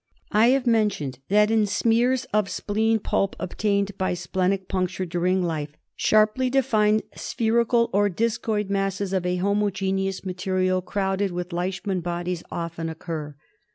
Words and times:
\ 0.15 0.31
I 0.31 0.47
have 0.47 0.65
mentioned 0.65 1.19
that 1.29 1.51
in 1.51 1.67
smears 1.67 2.25
of 2.33 2.49
spleen 2.49 2.97
pulp 2.97 3.35
obtained 3.37 3.95
by 3.99 4.15
splenic 4.15 4.67
puncture 4.67 5.05
during 5.05 5.43
life 5.43 5.77
sharply 5.95 6.49
defined 6.49 7.01
142 7.01 7.05
KALA 7.05 7.17
AZAR. 7.19 7.29
spherical 7.29 7.89
or 7.93 8.09
discoid 8.09 8.69
masses 8.71 9.13
of 9.13 9.27
a 9.27 9.35
homogeneous 9.35 10.25
material 10.25 10.81
crowded 10.81 11.29
with 11.29 11.53
Leishman 11.53 12.01
bodies 12.01 12.41
often 12.49 12.89
occur. 12.89 13.35